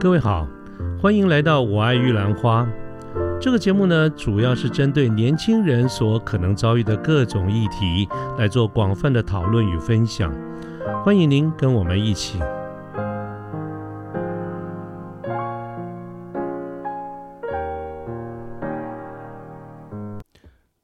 [0.00, 0.48] 各位好，
[0.98, 2.66] 欢迎来到《我爱玉兰花》
[3.38, 8.08] 这个节目呢，主要是针对年轻人所可能遭遇的各种议题
[8.38, 10.34] 来做广泛的讨论与分享。
[11.04, 12.38] 欢迎您跟我们一起。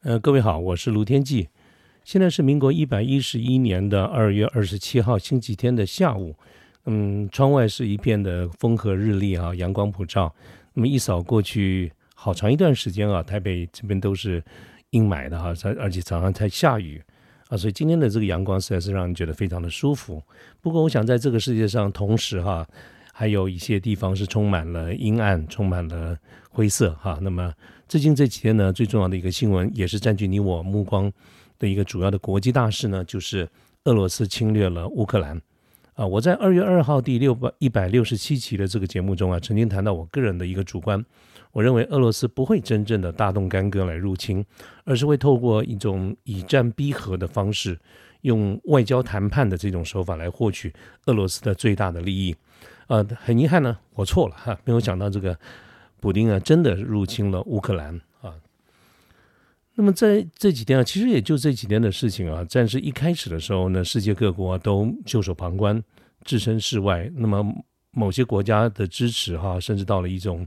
[0.02, 1.48] 呃，各位好，我是卢天记。
[2.04, 6.36] 现在是民国一百一十一年的二月二十七号星期天的下午。
[6.86, 10.32] 嗯，窗外是一片的风和日丽啊，阳光普照。
[10.72, 14.42] 那么一扫过去，好长一段时间啊，台北这边都是
[14.90, 17.02] 阴霾的哈，而且早上才下雨
[17.48, 20.22] 啊，所以今天的这个阳光实在是让人觉得非常的舒服。
[20.60, 22.64] 不过，我想在这个世界上，同时哈，
[23.12, 26.16] 还有一些地方是充满了阴暗，充满了
[26.50, 27.18] 灰色哈。
[27.20, 27.52] 那么
[27.88, 31.12] 最近这几天呢，最重要的一个新闻，也是占据你我目光
[31.58, 33.48] 的一个主要的国际大事呢，就是
[33.84, 35.40] 俄罗斯侵略了乌克兰。
[35.96, 41.02] 啊，我在二月二号第六百一百六十七期的这个节目中啊，曾经谈到我个人的一个主观，
[41.52, 44.44] 我认为俄罗斯不会真正的大动干戈来入侵，
[44.84, 47.78] 而是会透过一种以战逼和的方式，
[48.20, 50.70] 用外交谈判的这种手法来获取
[51.06, 52.36] 俄罗斯的最大的利益。
[52.88, 55.38] 呃，很遗憾呢，我错了哈，没有想到这个
[56.00, 57.98] 普丁啊，真的入侵了乌克兰。
[59.78, 62.42] 那么在这几天啊，其实也就这几天的事情啊。
[62.46, 65.82] 战事一开始的时候呢，世界各国都袖手旁观，
[66.24, 67.10] 置身事外。
[67.14, 67.44] 那么
[67.90, 70.46] 某些国家的支持哈，甚至到了一种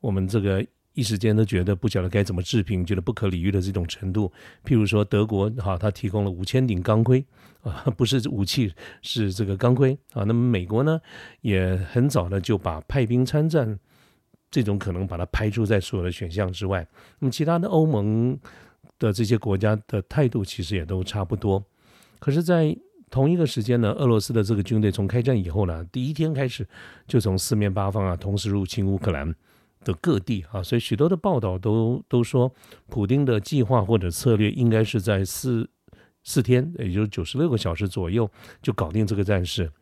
[0.00, 4.32] 我们这个一时间都觉得不晓得该怎么置评，觉得不可理喻的这种程度。
[4.64, 7.24] 譬如说德国哈，它提供了五千顶钢盔
[7.62, 10.22] 啊，不是武器，是这个钢盔啊。
[10.22, 11.00] 那么美国呢，
[11.40, 13.80] 也很早的就把派兵参战。
[14.50, 16.86] 这种可能把它排除在所有的选项之外。
[17.18, 18.38] 那么，其他的欧盟
[18.98, 21.62] 的这些国家的态度其实也都差不多。
[22.18, 22.76] 可是，在
[23.10, 26.66] 同一个时间呢，俄罗斯的这个军队从开战以后呢，第一天开始
[27.06, 29.34] 就从四面八方啊同时入侵乌克兰
[29.84, 32.52] 的各地啊，所以许多的报道都都说，
[32.88, 35.68] 普京的计划或者策略应该是在四
[36.22, 38.30] 四天，也就是九十六个小时左右
[38.62, 39.72] 就搞定这个战事。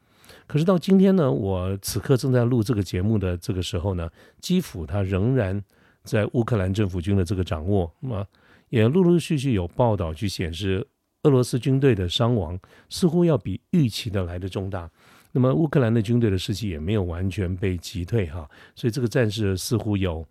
[0.49, 4.11] 可是到今天呢，我此刻正在录这个节目的这个时候呢，
[4.41, 5.63] 基辅它仍然
[6.03, 8.27] 在乌克兰政府军的这个掌握，那么
[8.71, 10.87] 也陆陆续续有报道去显示，
[11.25, 14.91] 俄罗斯军队的伤亡似乎要比预期的来的重大。
[15.33, 20.27] 那么乌克兰的军队的士气也没有完全被击退哈，所以这个战事似乎有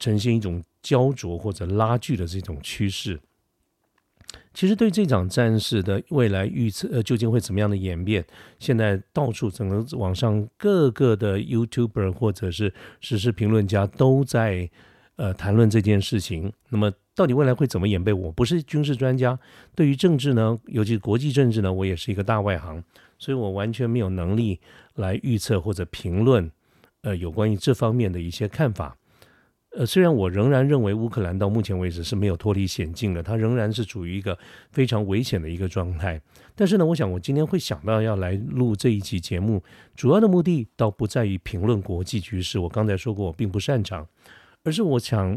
[0.00, 3.20] 呈现一种焦灼或者拉锯的这种趋势。
[4.54, 8.24] 其实对这场战事的未来预测，呃，究竟会怎么样的演变？
[8.60, 14.70] 现在到处整个网上各个的 YouTuber 或者是时事评论家都在
[15.16, 16.52] 呃谈论这件事情。
[16.68, 18.16] 那么到底未来会怎么演变？
[18.16, 19.38] 我不是军事专家，
[19.74, 22.82] 对于政治呢，尤其国际政治呢，我也是一个大外行，
[23.18, 24.60] 所以我完全没有能力
[24.94, 26.48] 来预测或者评论，
[27.02, 28.96] 呃，有关于这方面的一些看法。
[29.76, 34.38] 呃，虽然我仍然认为乌克兰到目前为止是没有脱离险境的，它仍然是处于一个
[34.70, 36.20] 非常危险的一个状态。
[36.54, 39.62] 但是呢，我想我今天会想到要来录这一期节目，
[39.96, 44.06] 主要的目的倒不在于评论国际局势，我刚才说过我并不擅长，
[44.62, 45.36] 而是我想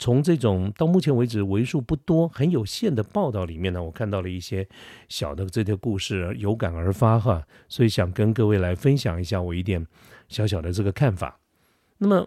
[0.00, 4.66] 从这种到目前为止为数不多、很有限的报道里面呢，我看到了一些
[5.08, 9.86] 小的这些故事，有感而发哈，所以想跟各位来分享一下我一点
[10.28, 11.38] 小小的这个看法。
[11.98, 12.26] 那么。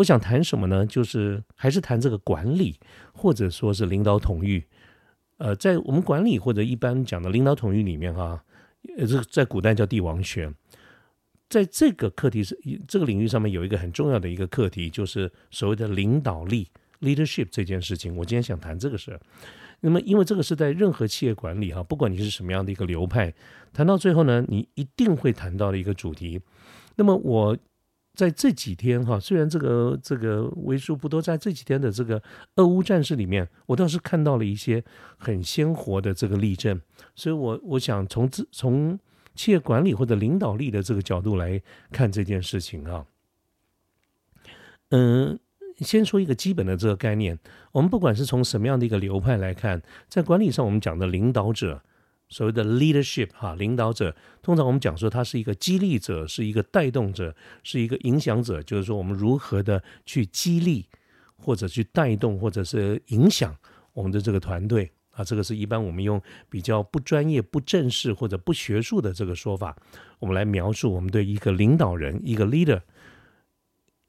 [0.00, 0.86] 我想谈什么呢？
[0.86, 2.78] 就是还是谈这个管理，
[3.12, 4.64] 或者说是领导统御。
[5.36, 8.42] 呃，在我们管理或者一般讲的领导统御里面，哈，
[8.96, 10.52] 呃，这在古代叫帝王学。
[11.50, 16.68] 在这个课题是这个领域上面有一个很重要的一个课题，就是所谓的领导力
[17.00, 18.16] （leadership） 这件事情。
[18.16, 19.20] 我今天想谈这个事儿。
[19.80, 23.34] 那么，因为这个是在任何企业管理哈，不管你是什么样的一个流派，
[23.72, 26.40] 谈到最后呢，你一定会谈到的一个主题。
[26.96, 27.54] 那么我。
[28.20, 32.22] 在这几天哈，虽然这个这个为数不多，在这几天的这个
[32.56, 34.84] 俄乌战事里面，我倒是看到了一些
[35.16, 36.78] 很鲜活的这个例证，
[37.14, 38.98] 所以我我想从自从
[39.34, 43.06] 企业管理或者领导力的这个角度来看这件事情啊，
[44.90, 45.38] 嗯，
[45.78, 47.38] 先说一个基本的这个概念，
[47.72, 49.80] 我们不管是从什么样的一个流派来看，
[50.10, 51.82] 在管理上我们讲的领导者。
[52.30, 57.34] 所谓的 leadership 哈，领导者通常我们讲说他是一个激励者，是一个带动者，
[57.64, 58.62] 是一个影响者。
[58.62, 60.86] 就是说我们如何的去激励，
[61.36, 63.54] 或者去带动，或者是影响
[63.92, 65.24] 我们的这个团队啊。
[65.24, 69.76] 这个是一般我们用比较不专业、不正式或者不学术的这个说法，
[70.20, 72.80] 我们来描述我们对一个领导人、一个 leader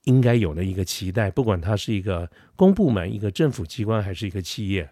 [0.04, 1.32] 应该有的一个期待。
[1.32, 4.88] 不管他是一个公部门、一个政府机关，还是一个企业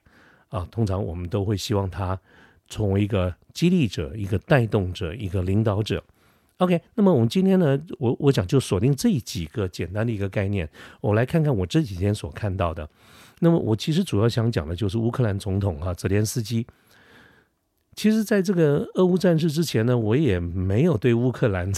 [0.48, 2.20] 啊，通常我们都会希望他。
[2.70, 6.04] 成为一个激励者、一个带动者、一个领导者
[6.58, 10.70] ，OK，那么我们今天呢，我我讲就锁定这几个简单的一个概念，
[11.02, 12.88] 我来看看我这几天所看到的。
[13.40, 16.66] 那么我其实主要想讲的就是乌克兰总统哈泽连斯基。
[17.96, 21.70] 其实，在这个俄乌战事之前呢，我也没有对乌克兰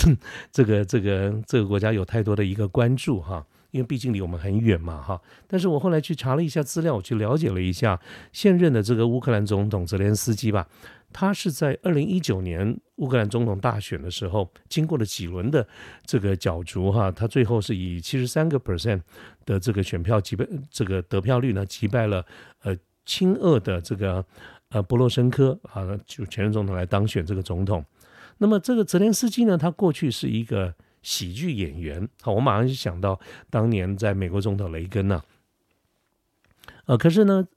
[0.52, 5.20] 这个这个这个国家有太多的一个关注哈，因为毕竟离我们很远嘛哈。
[5.48, 8.00] 但是我后来去查了一下资料，我去了解了一下
[8.32, 10.68] 现任的这个乌克兰总统泽连斯基吧，
[11.12, 15.68] 他是在二零一九年乌克兰总统大选的时候，经过了几轮的
[16.06, 19.02] 这个角逐哈，他最后是以七十三个 percent
[19.46, 22.26] 的这个选票击败这个得票率呢，击败了
[22.64, 24.24] 呃亲俄的这个。
[24.74, 27.84] 呃，波罗申科啊，就前任总统来当选这个总统。
[28.38, 32.08] 那么这个泽连斯基呢，他过去是一个喜剧演员。
[32.22, 33.20] 好，我马上就想到
[33.50, 35.22] 当年在美国总统雷根呐。
[36.86, 37.48] 呃，可是呢，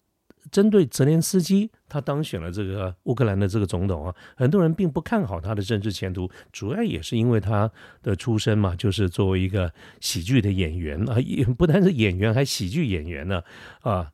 [0.51, 7.71] 针对泽连斯基，他当选了这个乌克兰的这个总统啊，很多人并不看好他的政治前途，主要也是因为他
[8.03, 13.43] 的出身嘛，就是作为一个喜剧的演员啊，也不单是演员，还喜剧演员呢
[13.81, 14.13] 啊。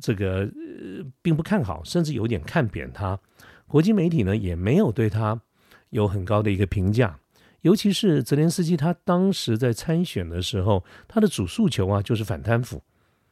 [0.00, 3.18] 这个呃，并不看好，甚至有点看扁他。
[3.66, 5.40] 国际媒体呢，也没有对他
[5.90, 7.18] 有很高的一个评价。
[7.62, 12.82] 尤其是泽连斯基，他当时在参选的时候，他的主诉求啊，就是反贪腐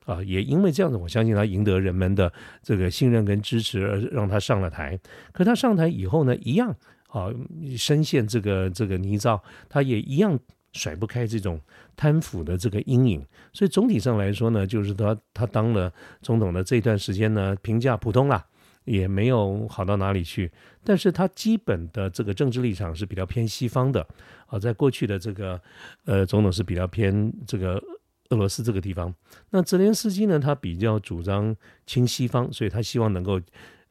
[0.05, 0.23] 啊。
[0.23, 2.33] 也因为这样子，我相信他赢得人们的
[2.63, 4.99] 这个信任跟支持，而让他上了台。
[5.33, 6.75] 可他上台以后呢，一样
[7.09, 7.31] 啊，
[7.77, 10.39] 深陷这个这个泥沼，他也一样。
[10.73, 11.59] 甩不开这种
[11.97, 15.91] 贪腐的这个阴影，所以总体上来说呢，就是他他当了
[16.21, 18.45] 总统的这段时间呢，评价普通啦，
[18.87, 20.51] 也没有好到哪里去。
[20.83, 24.07] 但是他基本的这个政治立场是比较偏西方的
[24.47, 25.61] 啊，在过去的这个
[26.07, 27.83] 呃总统是比较偏这个
[28.31, 29.15] 俄罗斯这个地方。
[29.51, 31.55] 那泽连斯基呢，他比较主张
[31.87, 33.41] 亲西方，所以他希望能够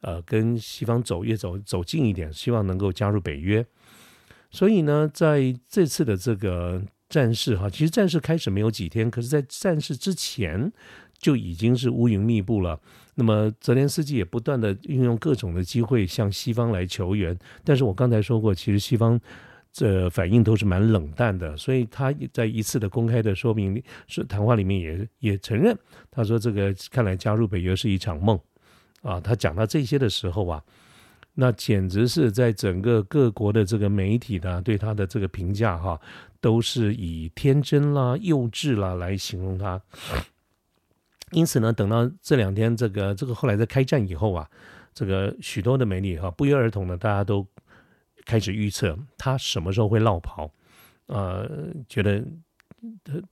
[0.00, 3.64] 呃跟西方走越走走近一点，希望能够加入北约。
[4.50, 10.72] 所以呢，在这次的这个战事哈，其实战事开始没有几天，可是，在战事之前
[11.26, 12.78] 就已经是乌云密布了。
[13.16, 17.36] 那么，泽连斯基也不断的运用各种的机会向西方来求援。
[17.64, 19.20] 但是我刚才说过，其实西方
[19.72, 21.56] 这反应都是蛮冷淡的。
[21.56, 25.76] 所以他在一次的公开的说明是谈话里面也也承认，
[26.12, 28.38] 他说这个看来加入北约是一场梦
[29.02, 29.20] 啊。
[29.20, 30.62] 他讲到这些的时候啊。
[31.38, 36.00] 那简直是在整个各国的这个媒体呢，对他的这个评价哈，
[36.40, 39.78] 都是以天真啦、幼稚啦来形容他。
[41.32, 44.48] 因此呢，等到这两天这个这个后来在开战以后啊，
[44.94, 47.46] 这个许多的媒体哈不约而同的大家都
[48.24, 50.50] 开始预测他什么时候会落跑，
[51.06, 51.48] 呃，
[51.88, 52.24] 觉得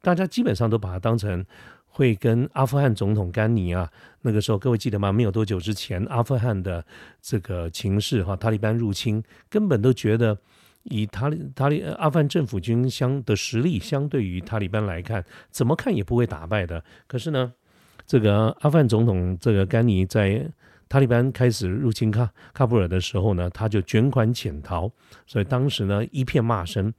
[0.00, 1.44] 大家基本上都把他当成。
[1.96, 3.88] 会跟阿富汗总统甘尼啊，
[4.23, 5.12] 那个时候各位记得吗？
[5.12, 6.85] 没有多久之前，阿富汗的
[7.23, 10.37] 这个情势哈，塔利班入侵，根本都觉得
[10.82, 16.82] 以塔利塔利阿富汗政府军相的实力，相对于塔利班来看，怎么看也不会打败的。
[17.06, 17.52] 可是呢，
[18.06, 20.51] 这个阿富汗总统这个甘尼在
[20.89, 24.91] 塔利班开始入侵喀喀布尔的时候呢，他就卷款潜逃，
[25.27, 26.93] 所以当时呢一片骂声。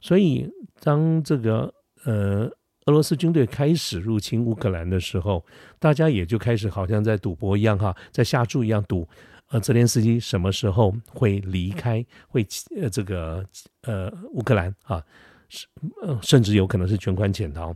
[0.00, 0.50] 所以
[0.80, 1.72] 当这个
[2.04, 2.50] 呃。
[2.86, 5.44] 俄罗斯军队开始入侵乌克兰的时候，
[5.78, 9.08] 大家也就开始好像在赌博一样哈，在下注一样赌，
[9.50, 12.44] 呃，泽连斯基什么时候会离开，会
[12.76, 13.46] 呃这个
[13.82, 15.00] 呃乌克兰啊，
[15.48, 15.68] 是
[16.02, 17.72] 呃甚至有可能是卷款潜逃。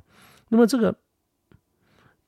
[0.48, 0.92] 那么这个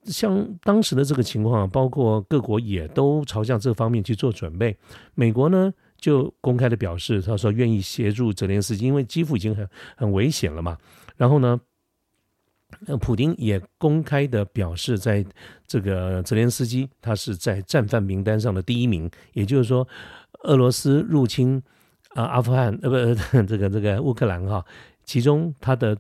[0.09, 4.77] 像当时的这个情况，包括各国也都朝向这方面去做准备。
[5.15, 10.77] 美国呢就公开的表示，他说愿意协助泽连斯基，因为基辅已经很很危险了嘛。
[11.17, 11.61] 然后呢？
[12.81, 15.25] 那普京也公开的表示，在
[15.67, 19.89] 这个泽连斯基他是在战犯名单上的第一名，也就是说，
[20.43, 21.63] 俄罗斯入侵
[22.11, 22.97] 啊阿富汗呃不
[23.49, 24.63] 这个这个乌克兰哈，
[25.03, 25.97] 其中他的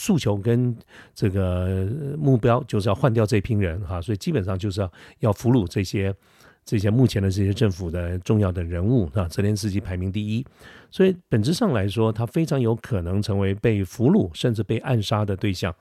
[0.00, 0.74] 诉求跟
[1.14, 1.86] 这个
[2.18, 6.14] 目标就是要换掉这批人哈，所以基本上就是要要俘虏这些。
[6.62, 10.44] 这些目前的这些政府的重要的人物啊，泽连斯基排名第一，
[10.90, 15.74] 所以本质上来说，他非常有可能成为被俘虏甚至被暗杀的对象。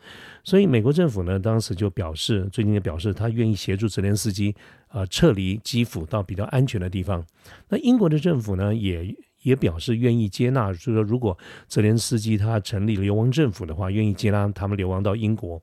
[0.44, 4.56] 所以美国政府呢，当时就表示，最近也表示，他愿意协助泽连斯基
[4.88, 7.24] 啊撤离基辅到比较安全的地方。
[7.68, 15.62] 那英国的政府呢，也也表示愿意接纳，就是说，如果泽连斯基他成立流亡政府的话，愿意接纳他们流亡到英国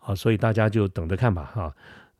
[0.00, 0.14] 啊。
[0.14, 1.74] 所以大家就等着看吧，哈。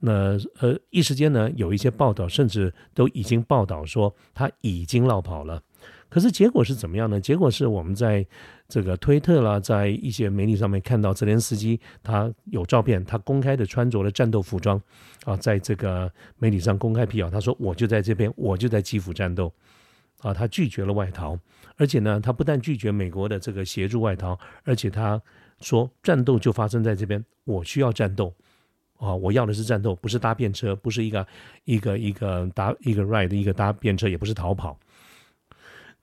[0.04, 5.62] 那呃，一时间呢，有一些报道甚至都已经报道说他已经落跑了。
[6.08, 7.20] 可是结果是怎么样呢？
[7.20, 8.26] 结果是我们在
[8.68, 14.80] 这个推特啦，在一些媒体上面看到泽连斯基他有照片，他公开的穿着了战斗服装
[15.24, 19.50] 啊，在这个媒体上公开辟谣，他说我就在这边，我就在基辅战斗
[20.22, 21.36] 啊，他拒绝了外逃，
[21.76, 25.20] 而且呢，他不但拒绝美国的这个协助外逃，而且他
[25.60, 28.32] 说战斗就发生在这边，我需要战斗，
[28.98, 31.26] 啊，我要的是战斗，不是搭便车，不是一个
[31.64, 34.78] 一个一个搭一个 ride 一个搭便车，也不是逃跑。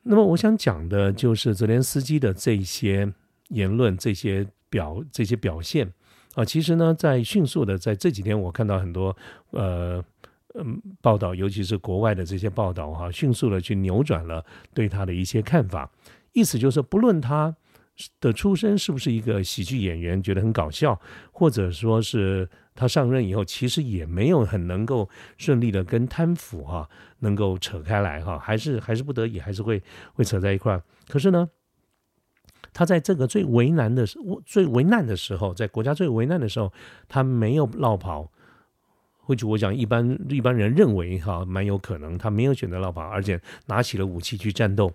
[0.04, 3.10] 那么我想讲的就是泽连斯基的这些
[3.48, 5.94] 言论、这些表、这些表现
[6.36, 9.16] 啊，其实呢，在迅速的在这几天，我看到很多
[9.52, 10.04] 呃。
[10.64, 15.90] 嗯，报道，尤其是国外的这些报道，哈，迅速的去扭转了对他的一些看法。
[16.34, 17.56] 意思就是，不论他
[18.20, 21.00] 的出身是不是一个喜剧演员，觉得很搞笑，
[21.32, 26.90] 或者说是他上任以后，其实也没有很能够顺利的跟贪腐哈
[27.20, 29.82] 能够扯开来哈，还是还是不得已，还是会
[30.14, 30.84] 会扯在一块儿。
[31.08, 31.50] 可是呢，
[32.72, 34.06] 他在这个最为难的
[34.46, 36.72] 最为难的时候，在国家最为难的时候，
[37.08, 38.32] 他没有落跑。
[39.30, 44.92] 或许我讲，一般一般人认为哈，蛮有可能他没有选择绕跑，而且拿起了武器去战斗。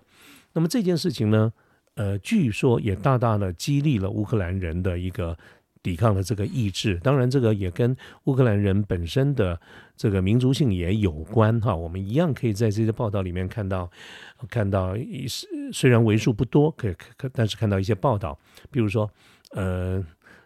[0.51, 1.53] 那么这件事情呢，
[1.93, 5.37] 呃，据说也大大的激励了乌克兰人的一个
[5.81, 6.99] 抵抗的这个意志。
[7.01, 9.57] 当然，这个也跟乌克兰人本身的
[9.95, 11.73] 这个民族性也有关哈。
[11.73, 13.89] 我们一样可以在这些报道里面看到，
[14.49, 14.97] 看到
[15.71, 18.37] 虽然为数不多，可可但是看到一些报道，
[18.69, 19.09] 比如说，
[19.51, 20.03] 呃。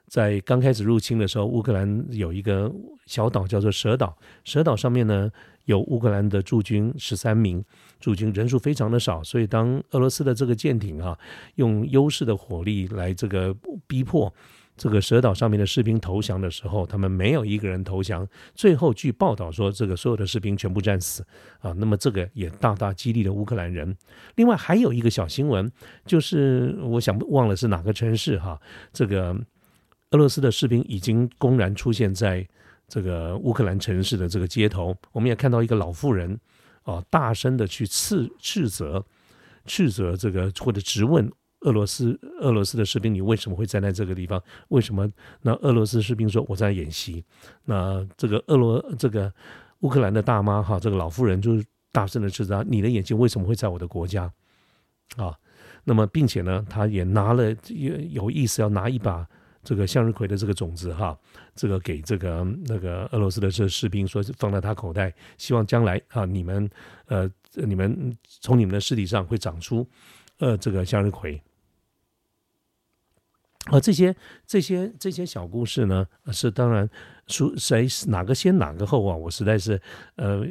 [0.10, 2.70] 在刚开始入侵的时候，乌克兰有一个
[3.06, 5.32] 小岛叫做蛇岛，蛇岛上面呢
[5.66, 7.64] 有乌克兰的驻军十三名，
[8.00, 11.18] 驻军人数非常的少，所以当俄罗斯的这个舰艇啊
[11.56, 14.34] 用优势的火力来这个逼迫
[14.76, 21.24] 这个蛇岛上面的士兵投降的时候，他们没有一个人投降，最后据报道说这个所有的士兵全部战死
[21.60, 23.96] 啊，那么这个也大大激励了乌克兰人。
[24.38, 25.72] 另外还有一个小新闻，
[26.06, 28.60] 就是我想忘了是哪个城市哈，
[28.92, 29.40] 这个。
[30.12, 32.48] 俄罗斯的士兵已经公然出现在
[32.88, 36.40] 这个乌克兰城市的这个街头，我们也看到一个老妇人
[36.82, 39.06] 啊，大声的去斥斥责、
[39.66, 44.42] 斥责这个或者质问俄罗斯俄罗斯的士兵：“你为什么会站在这个地方？
[44.70, 45.08] 为什么？”
[45.44, 47.24] 那俄罗斯士兵说：“我在演习。”
[47.66, 49.32] 那这个俄罗这个
[49.82, 54.32] 乌克兰的大妈哈，这个老妇人就是大声的斥责：“你的眼睛为什么会在我的国家？”
[55.18, 55.38] 啊，
[55.84, 59.28] 那么并且呢，他也拿了有有意思要拿一把。
[59.64, 61.18] 这个向日葵的这个种子哈，
[61.56, 66.70] 这个给这个那个俄罗斯的这士兵说是放在他口袋，希望将来啊你们
[67.06, 69.88] 呃你们从你们的尸体上会长出
[70.38, 71.42] 呃这个向日葵。
[73.66, 74.16] 啊，这些
[74.48, 76.90] 这些这些小故事呢，是当然，
[77.30, 79.16] 说谁哪个先哪个后啊？
[79.16, 79.80] 我实在是，
[80.16, 80.44] 呃，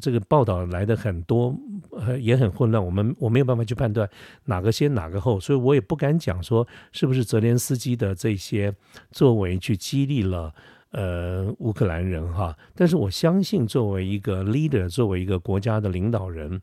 [0.00, 1.54] 这个报道来的很多，
[1.90, 4.08] 呃也很混乱，我们我没有办法去判断
[4.44, 8.74] 哪个先哪个后，所以我也不敢讲说是不是泽连斯基的这些
[9.10, 10.54] 作为去激励了
[10.92, 12.56] 呃乌克兰人哈。
[12.74, 16.62] 但是我相信，作为一个 leader，作为一个国家的领导人，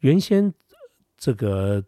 [0.00, 0.52] 原先
[1.16, 1.82] 这个。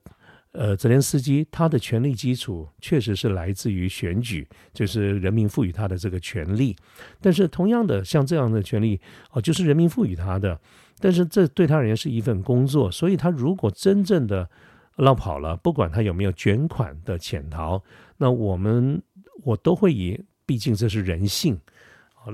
[0.60, 6.74] 呃，泽连斯基他的权力基础确实是来自于选举，就是人民赋予他的这个权利。
[7.20, 9.00] 但是同样的，像这样的权利
[9.30, 10.60] 哦，就是人民赋予他的。
[10.98, 14.50] 但是这对他而言是一份工作，所以他如果真正的
[14.96, 17.80] 落跑了，不管他有没有卷款的潜逃，
[18.16, 19.00] 那我们
[19.44, 21.56] 我都会以，毕竟这是人性，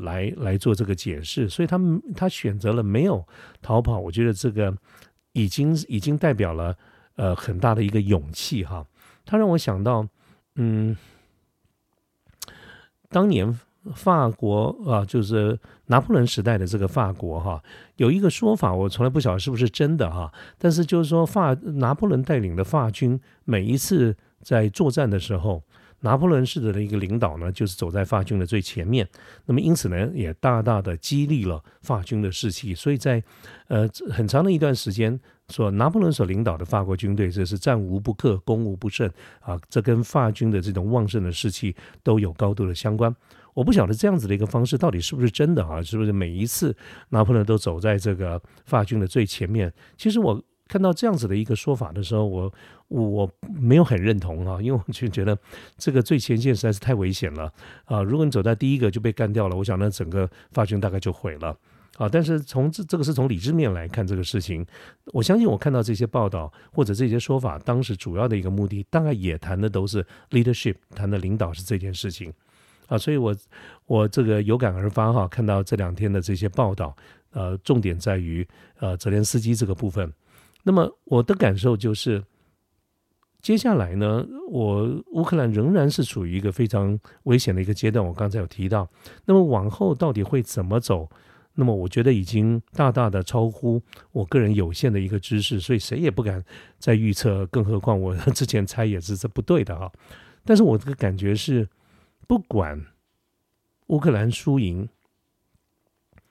[0.00, 1.47] 来来做这个解释。
[1.47, 1.78] 所以他
[2.16, 3.23] 他选择了没有
[3.61, 4.75] 逃跑，我觉得这个
[5.35, 6.75] 已经已经代表了。
[7.16, 8.87] 呃，很大的一个勇气哈，
[9.25, 10.06] 他让我想到，
[10.56, 10.97] 嗯，
[13.09, 13.59] 当年
[13.94, 17.62] 法国啊，就是拿破仑时代的这个法国哈，
[17.97, 25.62] 有一个说法，我从来不晓得是不是真的哈，但是就是说，法拿破仑带领的法军每一次在作战的时候。
[26.00, 29.09] 拿破仑式的一个领导呢，就是走在法军的最前面，
[29.47, 32.75] 那么因此呢，也大大的激励了法军的士气。
[32.75, 33.23] 所以在
[33.68, 35.18] 呃很长的一段时间，
[35.49, 39.11] 说拿破仑所领导的法国军队，这是战无不克、攻无不胜
[39.41, 43.15] 啊，这跟法军的这种旺盛的士气都有高度的相关。
[43.53, 45.83] 我不晓得这样子的一个方式到底是不是真的啊？
[45.83, 46.77] 是不是每一次
[47.11, 49.73] 拿破仑都走在这个法军的最前面？
[49.97, 50.43] 其实我。
[50.67, 52.51] 看到这样子的一个说法的时候，我
[52.89, 55.39] 我没有很认同啊，因为我就觉得
[55.77, 57.53] 这个最前线实在是太危险了
[57.85, 58.03] 啊！
[58.03, 61.55] 如果你走在第一个就被干掉了，我想那整个法军大概就毁了
[61.97, 62.09] 啊！
[62.09, 64.67] 但是从这这个是从理智面来看这个事情，
[65.13, 72.33] 我相信我看到这些报道或者这些说法，当时主要的一个目的，大概也谈的都是 leadership，谈的领导是这件事情
[72.89, 73.35] 啊，所以我
[73.87, 76.97] 我这个有感而发哈，看到这两天的这些报道，
[77.31, 78.47] 呃，重点在于
[78.81, 80.13] 呃泽连斯基这个部分。
[80.65, 82.25] 那么我的感受就是，
[83.41, 88.05] 接下来呢，我乌克兰仍然是处于一个非常危险的一个阶段。
[88.05, 88.89] 我刚才有提到，
[89.27, 91.09] 那么往后到底会怎么走？
[91.56, 93.80] 那么我觉得已经大大的超乎
[94.11, 96.44] 我个人有限的一个知识，所以谁也不敢
[96.78, 99.92] 再预测，更何况我 之前猜也是这不对的哈。
[100.44, 101.68] 但是我这个感觉是，
[102.26, 102.84] 不管
[103.87, 104.88] 乌克兰输赢，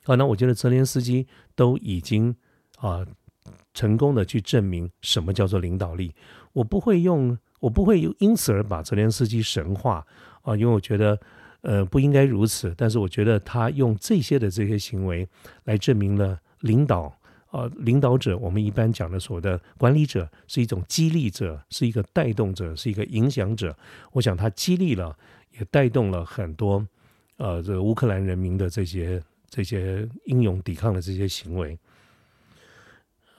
[0.03, 1.25] 好，那我觉得泽连斯基
[1.55, 2.35] 都已经
[2.77, 3.05] 啊
[3.73, 6.13] 成功的去证明什么叫做领导力。
[6.51, 10.05] 我不会用，我不会因此而把泽连斯基神化
[10.41, 11.17] 啊，因为我觉得。
[11.63, 12.73] 呃，不应该如此。
[12.77, 15.27] 但是我觉得他用这些的这些行为
[15.63, 17.11] 来证明了领导，
[17.51, 23.75] 呃，领导者我们一般讲的所谓的管理者是一种激励者，是一个带动者，是一个影响者。
[24.11, 25.17] 我想他激励了，
[25.57, 26.85] 也带动了很多，
[27.37, 31.77] 呃，这个乌克兰人民的这些这些英勇抵抗的这些行为。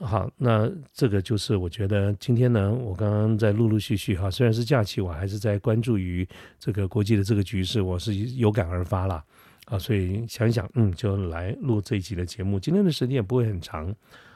[0.05, 9.25] 好，那这个就是我觉得今天呢，我刚刚在陆陆续续哈，虽然是假期，我还是在关注于这个国际的这个局势，我是有感而发了
[9.65, 12.61] 啊，所以想想，嗯，就来录这一集的节目。
[12.61, 13.95] 今天的时间也不会很长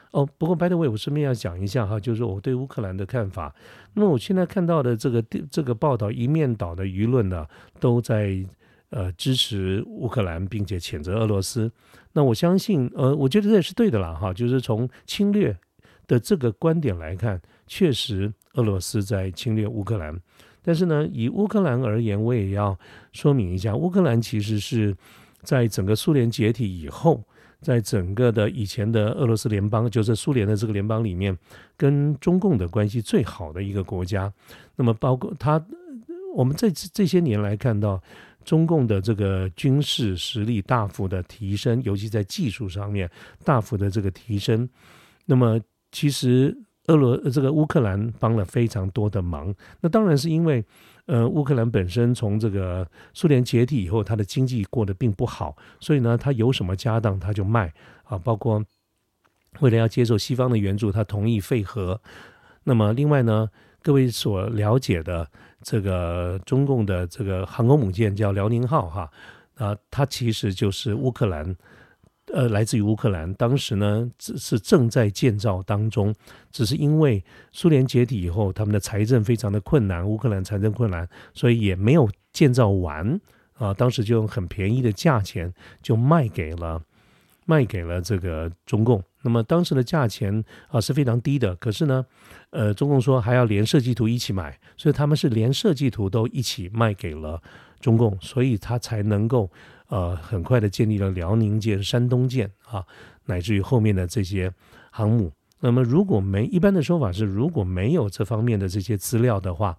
[0.09, 0.27] 哦。
[0.39, 3.53] 不过，by the way，我顺便要讲一下哈，就是我对乌克兰的看法。
[3.93, 7.45] 那么我现在看到的这个这个报道，一面倒的舆论呢，
[7.79, 8.43] 都在
[8.89, 11.71] 呃支持乌克兰，并且谴责俄罗斯。
[12.13, 15.55] 那我相信，呃，我觉得这也是对的啦，哈，就是从侵略
[16.07, 20.19] 的这个观点来看，确实俄罗斯在侵略乌克兰。
[20.63, 22.77] 但是呢，以乌克兰而言，我也要
[23.13, 24.95] 说明一下，乌克兰其实是
[25.43, 27.23] 在整个苏联解体以后，
[27.61, 31.37] 在整个的以前的俄罗斯联邦，就是苏联的这个联邦里面，
[31.77, 34.33] 跟中共的关系最好的一个国家。
[34.75, 35.63] 那么，包括它，
[36.35, 38.01] 我们在这些年来看到。
[38.49, 43.07] 中共的这个军事实力大幅的提升，尤其在技术上面
[43.45, 44.67] 大幅的这个提升。
[45.23, 49.53] 那么，其实俄罗这个乌克兰帮了非常多的忙。
[49.81, 50.65] 那当然是因为，
[51.05, 57.71] 呃，乌克兰本身从这个苏联解体以后，它的经济过得并不好，所以呢，它有什么家当它就卖
[58.03, 58.17] 啊。
[58.17, 58.65] 包括
[59.59, 62.01] 为了要接受西方的援助，他同意废核。
[62.63, 63.47] 那么，另外呢，
[63.83, 65.29] 各位所了解的。
[65.61, 69.11] 这个中共的这个航空母舰叫辽宁号，哈
[69.55, 71.55] 啊，它其实就是乌克兰，
[72.33, 73.33] 呃，来自于乌克兰。
[73.33, 76.15] 当时呢，只是正在建造当中，
[76.51, 83.19] 只是因为苏联解体以后，他们的财政非常的困难，乌克兰财政困难，所以也没有建造完
[83.53, 83.73] 啊。
[83.73, 86.81] 当时就用很便宜的价钱就卖给了
[87.49, 89.03] 卖给了这个中共。
[89.23, 92.05] 那么当时的价钱啊是非常低的，可是呢，
[92.51, 97.41] 呃，中共说还要连设计图一起买，所以他们是连设计图都一起卖给了
[97.79, 99.49] 中共，所以他才能够
[99.87, 102.85] 呃很快的建立了辽宁舰、山东舰啊，
[103.25, 104.53] 乃至于后面的这些
[104.91, 105.31] 航母。
[105.59, 109.75] 那么如果没一般的说法是，如果没有这方面的这些资料的话。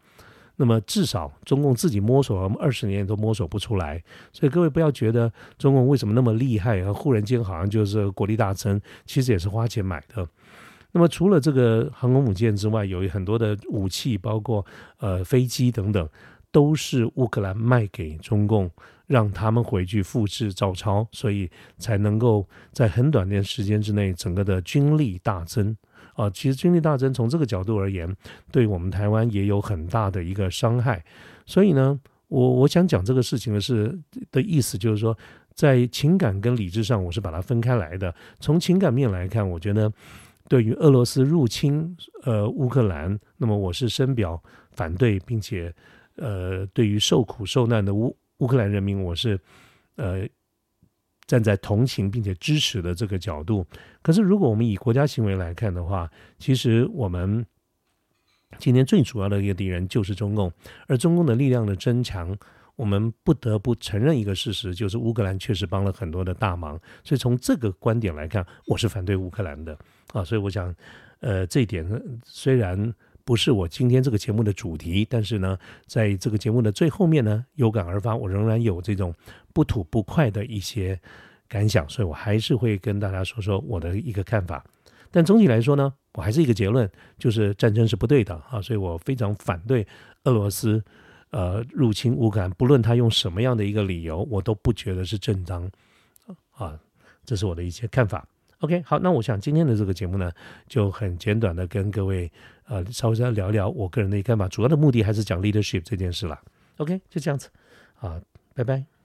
[0.62, 10.28] 那么至少中共自己摸索了二十年都摸索不出来，所以各位不要觉得中共为什么那么厉害，和忽然间好像就是国力大增，其实也是花钱买的。
[10.92, 14.62] 那么除了这个航空母舰之外，有很多的武器，包括
[14.98, 16.06] 呃飞机等等，
[16.52, 18.70] 都是乌克兰卖给中共，
[19.06, 25.74] 让他们回去复制照抄，所以才能够在很短的时间之内，整个的军力大增。
[26.20, 28.14] 啊，其实军力大增，从这个角度而言，
[28.52, 31.02] 对我们台湾也有很大的一个伤害。
[31.46, 33.98] 所以呢，我我想讲这个事情的是
[34.30, 35.16] 的意思，就是说，
[35.54, 38.14] 在情感跟理智上，我是把它分开来的。
[38.38, 39.90] 从情感面来看，我觉得
[40.46, 45.74] 对于俄罗斯入侵呃乌克兰，那么我是深表反对，并且
[46.16, 49.40] 呃，对于受苦受难的乌乌克兰人民，我是
[49.96, 50.28] 呃。
[51.26, 53.64] 站在同情并且支持的这个角度，
[54.02, 57.44] 可是如果我们以国家行为来看的话，其实我们
[58.58, 60.52] 今天最主要的一个敌人就是中共，
[60.86, 62.36] 而中共的力量的增强，
[62.76, 66.80] 我们不得不承认一个事实，就是乌克兰确实帮了很多的大忙。
[67.04, 69.78] 所以从这个观点来看，我是反对乌克兰的
[70.12, 70.24] 啊。
[70.24, 70.74] 所以我想，
[71.20, 71.86] 呃，这一点
[72.24, 72.94] 虽然。
[73.22, 79.14] 不是我今天这个节目的主题，但是呢，在这个节目的最后面呢，有感而发，我仍然有这种
[79.52, 80.98] 不吐不快的一些
[81.50, 84.64] 感想，所以我还是会跟大家说说我的一个看法。
[85.10, 89.84] 但总体来说呢，我还是一个结论，就是战争是不对的啊，所以我非常反对
[90.22, 90.82] 俄罗斯
[91.30, 95.68] 呃入侵乌克兰，不论他用什么样的一个理由，我都不觉得是正当
[96.52, 96.78] 啊，
[97.24, 98.24] 这是我的一些看法。
[98.60, 100.30] OK，好，那我想今天的这个节目呢，
[100.68, 102.30] 就很简短的跟各位
[102.68, 106.38] 呃稍微再聊聊我个人的一个看法，主要的目的还是讲 leadership 这件事了。
[106.76, 107.48] OK，就这样子，
[107.98, 108.20] 啊，
[108.54, 108.99] 拜拜。